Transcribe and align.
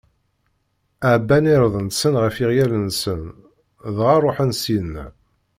Ɛebban 1.13 1.45
irden-nsen 1.53 2.13
ɣef 2.23 2.35
yeɣyal-nsen, 2.39 3.21
dɣa 3.95 4.15
ṛuḥen 4.25 4.51
syenna. 4.61 5.05